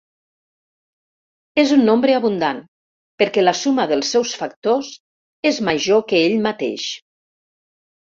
[1.63, 2.61] És un nombre abundant
[3.23, 4.89] perquè la suma dels seus factors
[5.51, 6.87] és major que ell mateix.